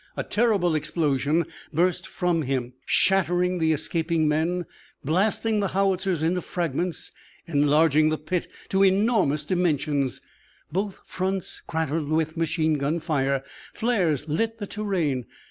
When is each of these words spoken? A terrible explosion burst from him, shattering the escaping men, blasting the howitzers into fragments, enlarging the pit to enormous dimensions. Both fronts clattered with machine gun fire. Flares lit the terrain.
A 0.17 0.23
terrible 0.23 0.73
explosion 0.73 1.45
burst 1.71 2.07
from 2.07 2.41
him, 2.41 2.73
shattering 2.87 3.59
the 3.59 3.71
escaping 3.71 4.27
men, 4.27 4.65
blasting 5.05 5.59
the 5.59 5.67
howitzers 5.67 6.23
into 6.23 6.41
fragments, 6.41 7.11
enlarging 7.45 8.09
the 8.09 8.17
pit 8.17 8.47
to 8.69 8.83
enormous 8.83 9.45
dimensions. 9.45 10.19
Both 10.71 11.01
fronts 11.05 11.59
clattered 11.59 12.07
with 12.07 12.35
machine 12.35 12.79
gun 12.79 12.99
fire. 12.99 13.43
Flares 13.75 14.27
lit 14.27 14.57
the 14.57 14.65
terrain. 14.65 15.25